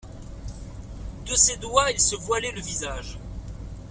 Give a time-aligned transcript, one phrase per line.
[1.27, 3.19] De ses doigts il se voilait le visage.